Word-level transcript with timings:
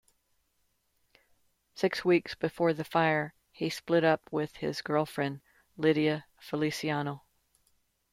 Six 1.75 2.03
weeks 2.03 2.33
before 2.33 2.73
the 2.73 2.83
fire, 2.83 3.35
he 3.51 3.69
split 3.69 4.03
up 4.03 4.23
with 4.31 4.55
his 4.55 4.81
girlfriend, 4.81 5.41
Lydia 5.77 6.25
Feliciano. 6.39 7.21